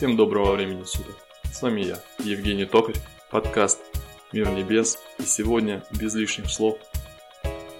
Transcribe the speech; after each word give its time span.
Всем 0.00 0.16
доброго 0.16 0.54
времени 0.54 0.82
суток. 0.84 1.14
С 1.52 1.60
вами 1.60 1.82
я, 1.82 1.98
Евгений 2.20 2.64
Токарь, 2.64 2.96
подкаст 3.30 3.82
«Мир 4.32 4.48
небес» 4.48 4.98
и 5.18 5.24
сегодня 5.24 5.84
без 5.90 6.14
лишних 6.14 6.48
слов 6.48 6.78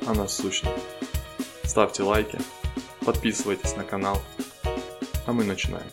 о 0.06 0.12
насущном. 0.12 0.74
Ставьте 1.64 2.02
лайки, 2.02 2.38
подписывайтесь 3.06 3.74
на 3.74 3.84
канал, 3.84 4.18
а 5.26 5.32
мы 5.32 5.44
начинаем. 5.44 5.86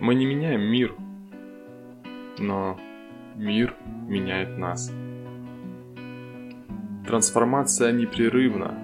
Мы 0.00 0.16
не 0.16 0.26
меняем 0.26 0.62
мир, 0.62 0.96
но 2.38 2.76
мир 3.36 3.74
меняет 4.08 4.58
нас. 4.58 4.92
Трансформация 7.06 7.92
непрерывна, 7.92 8.74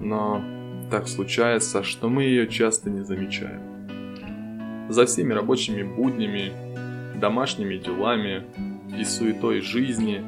но 0.00 0.42
так 0.90 1.08
случается, 1.08 1.82
что 1.82 2.08
мы 2.08 2.24
ее 2.24 2.46
часто 2.46 2.90
не 2.90 3.04
замечаем. 3.04 4.88
За 4.88 5.06
всеми 5.06 5.32
рабочими 5.32 5.82
буднями, 5.82 6.52
домашними 7.20 7.76
делами 7.76 8.44
и 8.98 9.04
суетой 9.04 9.60
жизни 9.60 10.22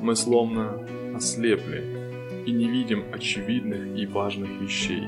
мы 0.00 0.14
словно 0.16 0.78
ослепли 1.14 1.84
и 2.46 2.52
не 2.52 2.68
видим 2.68 3.04
очевидных 3.12 3.98
и 3.98 4.06
важных 4.06 4.50
вещей. 4.60 5.06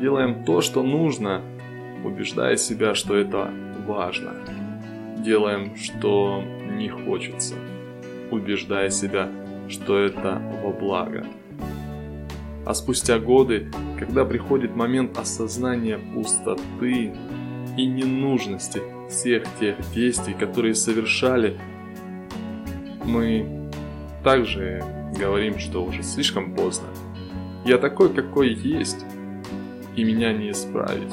Делаем 0.00 0.44
то, 0.44 0.60
что 0.62 0.82
нужно, 0.82 1.42
убеждая 2.04 2.56
себя, 2.56 2.94
что 2.94 3.16
это 3.16 3.50
важно. 3.86 4.34
Делаем, 5.18 5.76
что 5.76 6.42
не 6.80 6.88
хочется, 6.88 7.54
убеждая 8.30 8.90
себя, 8.90 9.28
что 9.68 9.98
это 9.98 10.40
во 10.64 10.70
благо. 10.70 11.26
А 12.64 12.74
спустя 12.74 13.18
годы, 13.18 13.70
когда 13.98 14.24
приходит 14.24 14.74
момент 14.74 15.18
осознания 15.18 15.98
пустоты 16.14 17.12
и 17.76 17.86
ненужности 17.86 18.80
всех 19.08 19.44
тех 19.58 19.76
действий, 19.92 20.34
которые 20.34 20.74
совершали, 20.74 21.58
мы 23.04 23.46
также 24.24 24.82
говорим, 25.18 25.58
что 25.58 25.84
уже 25.84 26.02
слишком 26.02 26.54
поздно. 26.54 26.88
Я 27.64 27.78
такой, 27.78 28.12
какой 28.12 28.54
есть, 28.54 29.04
и 29.96 30.04
меня 30.04 30.32
не 30.32 30.50
исправить. 30.50 31.12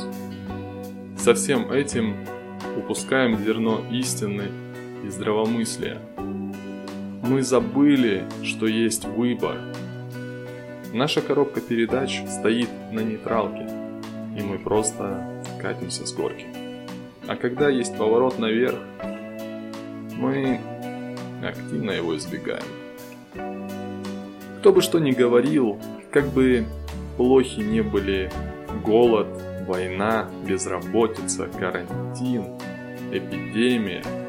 Со 1.18 1.34
всем 1.34 1.72
этим 1.72 2.16
упускаем 2.78 3.38
зерно 3.38 3.82
истины 3.92 4.44
и 5.08 5.10
здравомыслия. 5.10 6.00
Мы 7.24 7.42
забыли, 7.42 8.26
что 8.44 8.68
есть 8.68 9.06
выбор. 9.06 9.58
Наша 10.94 11.22
коробка 11.22 11.62
передач 11.62 12.22
стоит 12.28 12.70
на 12.92 13.00
нейтралке, 13.00 13.68
и 14.38 14.42
мы 14.42 14.60
просто 14.60 15.44
катимся 15.62 16.06
с 16.06 16.14
горки. 16.14 16.46
А 17.28 17.36
когда 17.36 17.70
есть 17.70 17.98
поворот 17.98 18.38
наверх, 18.38 18.80
мы 20.18 20.60
активно 21.42 21.92
его 21.92 22.16
избегаем. 22.18 22.64
Кто 24.60 24.74
бы 24.74 24.82
что 24.82 25.00
ни 25.00 25.12
говорил, 25.12 25.80
как 26.12 26.28
бы 26.28 26.66
плохи 27.16 27.62
не 27.62 27.82
были 27.82 28.30
голод, 28.84 29.28
война, 29.68 30.30
безработица, 30.46 31.48
карантин, 31.48 32.44
эпидемия– 33.12 34.04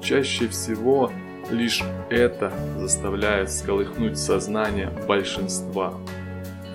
Чаще 0.00 0.48
всего 0.48 1.10
лишь 1.50 1.82
это 2.10 2.52
заставляет 2.78 3.50
сколыхнуть 3.50 4.18
сознание 4.18 4.90
большинства 5.06 5.94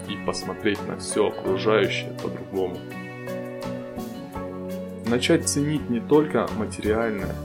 и 0.10 0.26
посмотреть 0.26 0.86
на 0.88 0.98
все 0.98 1.28
окружающее 1.28 2.12
по-другому. 2.22 2.78
Начать 5.06 5.48
ценить 5.48 5.90
не 5.90 6.00
только 6.00 6.48
материальное, 6.58 7.36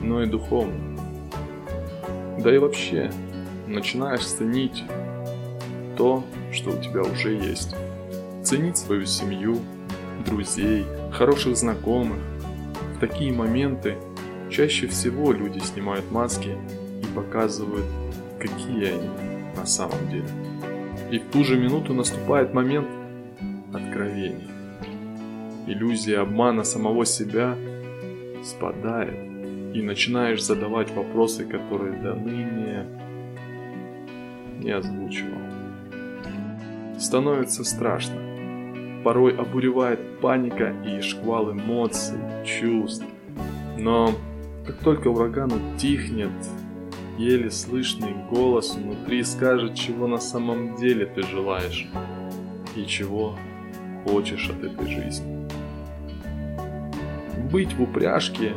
но 0.00 0.22
и 0.22 0.26
духовное. 0.26 0.98
Да 2.38 2.54
и 2.54 2.58
вообще, 2.58 3.10
начинаешь 3.66 4.24
ценить 4.24 4.82
то, 5.96 6.24
что 6.52 6.70
у 6.70 6.80
тебя 6.80 7.02
уже 7.02 7.34
есть. 7.34 7.74
Ценить 8.42 8.78
свою 8.78 9.06
семью, 9.06 9.58
друзей, 10.26 10.84
хороших 11.12 11.56
знакомых. 11.56 12.18
В 12.96 13.00
такие 13.00 13.32
моменты 13.32 13.96
Чаще 14.52 14.86
всего 14.86 15.32
люди 15.32 15.60
снимают 15.60 16.10
маски 16.10 16.50
и 17.02 17.06
показывают, 17.16 17.86
какие 18.38 18.92
они 18.92 19.08
на 19.56 19.64
самом 19.64 20.10
деле. 20.10 20.28
И 21.10 21.18
в 21.18 21.30
ту 21.30 21.42
же 21.42 21.56
минуту 21.56 21.94
наступает 21.94 22.52
момент 22.52 22.86
откровения. 23.72 24.46
Иллюзия 25.66 26.18
обмана 26.18 26.64
самого 26.64 27.06
себя 27.06 27.56
спадает, 28.44 29.16
и 29.74 29.80
начинаешь 29.80 30.44
задавать 30.44 30.90
вопросы, 30.90 31.46
которые 31.46 31.94
до 32.02 32.14
ныне 32.14 32.84
не 34.58 34.70
озвучивал. 34.70 35.40
Становится 36.98 37.64
страшно. 37.64 38.20
Порой 39.02 39.34
обуревает 39.34 40.20
паника 40.20 40.74
и 40.84 41.00
шквал 41.00 41.52
эмоций, 41.52 42.18
чувств. 42.44 43.06
Но 43.78 44.14
как 44.66 44.76
только 44.78 45.08
ураган 45.08 45.52
утихнет, 45.52 46.30
еле 47.18 47.50
слышный 47.50 48.14
голос 48.30 48.74
внутри 48.74 49.24
скажет, 49.24 49.74
чего 49.74 50.06
на 50.06 50.18
самом 50.18 50.76
деле 50.76 51.06
ты 51.06 51.22
желаешь 51.22 51.88
и 52.76 52.86
чего 52.86 53.36
хочешь 54.04 54.50
от 54.50 54.62
этой 54.64 54.86
жизни. 54.88 55.48
Быть 57.50 57.74
в 57.74 57.82
упряжке 57.82 58.54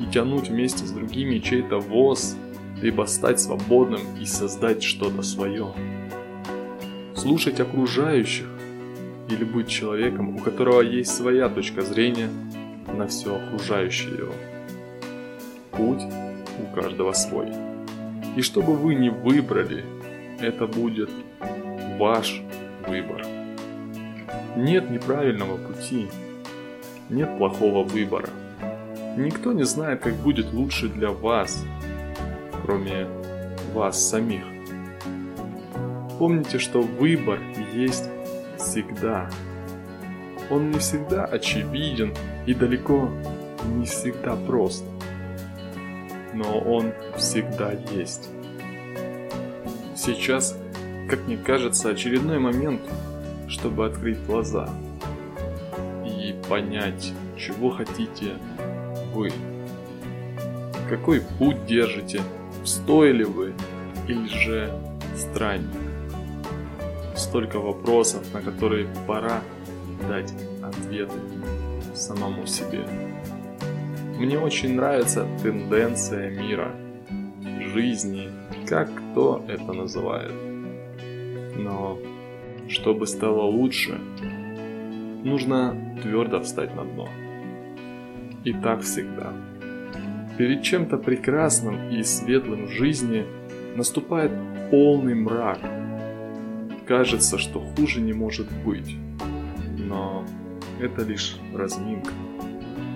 и 0.00 0.06
тянуть 0.12 0.48
вместе 0.48 0.84
с 0.84 0.92
другими 0.92 1.38
чей-то 1.38 1.78
воз, 1.78 2.36
либо 2.82 3.04
стать 3.04 3.40
свободным 3.40 4.02
и 4.20 4.26
создать 4.26 4.82
что-то 4.82 5.22
свое. 5.22 5.72
Слушать 7.14 7.60
окружающих 7.60 8.46
или 9.30 9.42
быть 9.42 9.68
человеком, 9.68 10.36
у 10.36 10.38
которого 10.38 10.82
есть 10.82 11.16
своя 11.16 11.48
точка 11.48 11.80
зрения 11.80 12.28
на 12.94 13.06
все 13.06 13.36
окружающее 13.36 14.14
его. 14.14 14.32
Путь 15.76 16.02
у 16.58 16.74
каждого 16.74 17.12
свой. 17.12 17.52
И 18.36 18.42
что 18.42 18.62
бы 18.62 18.74
вы 18.74 18.94
ни 18.94 19.08
выбрали, 19.08 19.84
это 20.40 20.66
будет 20.66 21.10
ваш 21.98 22.40
выбор. 22.86 23.26
Нет 24.56 24.90
неправильного 24.90 25.58
пути, 25.58 26.08
нет 27.10 27.36
плохого 27.36 27.84
выбора. 27.84 28.30
Никто 29.18 29.52
не 29.52 29.64
знает, 29.64 30.00
как 30.00 30.14
будет 30.14 30.52
лучше 30.52 30.88
для 30.88 31.10
вас, 31.10 31.64
кроме 32.62 33.06
вас 33.74 34.02
самих. 34.08 34.44
Помните, 36.18 36.58
что 36.58 36.80
выбор 36.80 37.38
есть 37.74 38.08
всегда. 38.58 39.28
Он 40.50 40.70
не 40.70 40.78
всегда 40.78 41.24
очевиден 41.24 42.14
и 42.46 42.54
далеко 42.54 43.10
не 43.76 43.84
всегда 43.84 44.36
прост 44.36 44.84
но 46.36 46.58
он 46.58 46.92
всегда 47.16 47.72
есть. 47.92 48.28
Сейчас, 49.96 50.56
как 51.08 51.26
мне 51.26 51.38
кажется, 51.38 51.88
очередной 51.88 52.38
момент, 52.38 52.82
чтобы 53.48 53.86
открыть 53.86 54.22
глаза 54.26 54.68
и 56.04 56.34
понять, 56.48 57.12
чего 57.38 57.70
хотите 57.70 58.34
вы. 59.14 59.32
Какой 60.90 61.22
путь 61.38 61.64
держите, 61.66 62.20
стоили 62.64 63.24
вы 63.24 63.54
или 64.06 64.28
же 64.28 64.72
странник. 65.16 65.70
Столько 67.16 67.58
вопросов, 67.58 68.22
на 68.34 68.42
которые 68.42 68.86
пора 69.06 69.40
дать 70.08 70.32
ответы 70.62 71.18
самому 71.94 72.46
себе. 72.46 72.84
Мне 74.18 74.38
очень 74.38 74.76
нравится 74.76 75.26
тенденция 75.42 76.30
мира, 76.30 76.74
жизни, 77.74 78.30
как 78.66 78.88
кто 78.94 79.44
это 79.46 79.74
называет. 79.74 80.32
Но 81.56 81.98
чтобы 82.66 83.06
стало 83.06 83.42
лучше, 83.42 84.00
нужно 85.22 85.76
твердо 86.02 86.40
встать 86.40 86.74
на 86.74 86.84
дно. 86.84 87.08
И 88.44 88.54
так 88.54 88.80
всегда. 88.80 89.34
Перед 90.38 90.62
чем-то 90.62 90.96
прекрасным 90.96 91.90
и 91.90 92.02
светлым 92.02 92.66
в 92.66 92.70
жизни 92.70 93.26
наступает 93.76 94.32
полный 94.70 95.14
мрак. 95.14 95.58
Кажется, 96.86 97.36
что 97.36 97.60
хуже 97.60 98.00
не 98.00 98.14
может 98.14 98.46
быть. 98.64 98.96
Но 99.76 100.24
это 100.80 101.02
лишь 101.02 101.36
разминка. 101.54 102.12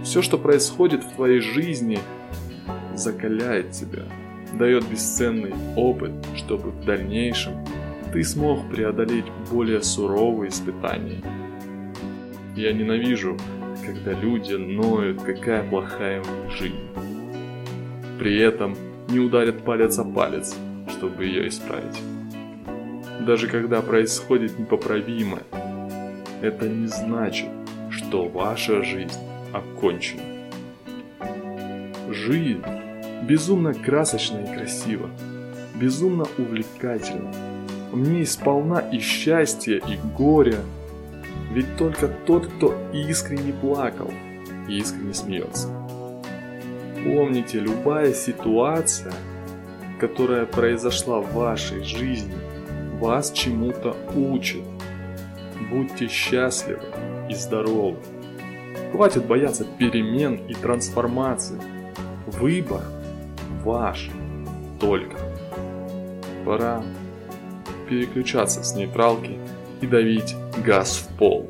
Все, 0.02 0.23
что 0.23 0.38
происходит 0.38 1.05
в 1.05 1.14
твоей 1.14 1.41
жизни, 1.41 1.99
закаляет 2.94 3.73
тебя, 3.73 4.05
дает 4.55 4.88
бесценный 4.88 5.52
опыт, 5.76 6.12
чтобы 6.37 6.70
в 6.70 6.85
дальнейшем 6.85 7.64
ты 8.12 8.25
смог 8.25 8.69
преодолеть 8.70 9.26
более 9.50 9.82
суровые 9.82 10.49
испытания. 10.49 11.23
Я 12.56 12.73
ненавижу, 12.73 13.37
когда 13.87 14.12
люди 14.12 14.55
ноют, 14.55 15.23
какая 15.23 15.69
плохая 15.69 16.23
жизнь. 16.58 16.88
При 18.19 18.38
этом 18.38 18.76
не 19.08 19.20
ударят 19.20 19.62
палец 19.64 19.99
о 19.99 20.05
палец, 20.05 20.56
чтобы 20.88 21.25
ее 21.25 21.49
исправить. 21.49 22.00
Даже 23.26 23.49
когда 23.49 23.81
происходит 23.81 24.58
непоправимое, 24.58 25.44
это 26.43 26.69
не 26.69 26.87
значит, 26.87 27.49
что 27.91 28.29
ваша 28.29 28.82
жизнь 28.82 29.30
окончена. 29.52 30.23
Жизнь 32.11 32.62
безумно 33.23 33.75
красочна 33.75 34.38
и 34.38 34.55
красива, 34.55 35.11
безумно 35.75 36.26
увлекательна. 36.38 37.32
Ней 37.93 38.26
сполна 38.26 38.79
и 38.79 39.00
счастья, 39.00 39.76
и 39.76 39.97
горя. 40.17 40.61
Ведь 41.52 41.76
только 41.76 42.08
тот, 42.26 42.47
кто 42.47 42.75
искренне 42.93 43.52
плакал, 43.52 44.11
искренне 44.69 45.14
смеется. 45.14 45.69
Помните, 47.05 47.58
любая 47.58 48.12
ситуация, 48.12 49.12
которая 49.99 50.46
произошла 50.46 51.20
в 51.20 51.32
вашей 51.35 51.82
жизни, 51.82 52.35
вас 53.00 53.32
чему-то 53.32 53.96
учит. 54.14 54.62
Будьте 55.70 56.08
счастливы 56.08 56.82
и 57.29 57.35
здоровы. 57.35 57.99
Хватит 58.92 59.26
бояться 59.26 59.64
перемен 59.78 60.37
и 60.48 60.54
трансформации. 60.54 61.60
Выбор 62.26 62.82
ваш 63.64 64.10
только. 64.81 65.16
Пора 66.44 66.82
переключаться 67.88 68.62
с 68.62 68.75
нейтралки 68.75 69.38
и 69.81 69.87
давить 69.87 70.37
газ 70.64 70.98
в 70.98 71.19
пол. 71.19 71.48